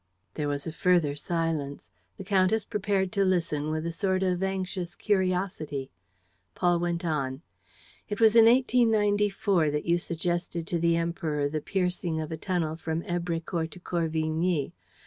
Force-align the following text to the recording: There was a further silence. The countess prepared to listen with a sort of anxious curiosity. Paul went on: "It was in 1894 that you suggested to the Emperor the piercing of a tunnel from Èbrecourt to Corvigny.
There 0.33 0.47
was 0.47 0.65
a 0.65 0.71
further 0.71 1.13
silence. 1.15 1.87
The 2.17 2.23
countess 2.23 2.65
prepared 2.65 3.11
to 3.11 3.23
listen 3.23 3.69
with 3.69 3.85
a 3.85 3.91
sort 3.91 4.23
of 4.23 4.41
anxious 4.41 4.95
curiosity. 4.95 5.91
Paul 6.55 6.79
went 6.79 7.05
on: 7.05 7.43
"It 8.09 8.19
was 8.19 8.35
in 8.35 8.45
1894 8.45 9.69
that 9.69 9.85
you 9.85 9.99
suggested 9.99 10.65
to 10.65 10.79
the 10.79 10.97
Emperor 10.97 11.47
the 11.47 11.61
piercing 11.61 12.19
of 12.19 12.31
a 12.31 12.37
tunnel 12.37 12.75
from 12.77 13.03
Èbrecourt 13.03 13.69
to 13.69 13.79
Corvigny. 13.79 14.73